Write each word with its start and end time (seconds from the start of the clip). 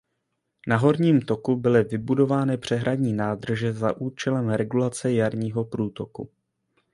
Na 0.67 0.77
horním 0.77 1.21
toku 1.21 1.55
byly 1.55 1.83
vybudovány 1.83 2.57
přehradní 2.57 3.13
nádrže 3.13 3.73
za 3.73 3.97
účelem 3.97 4.49
regulace 4.49 5.13
jarního 5.13 5.65
průtoku. 5.65 6.29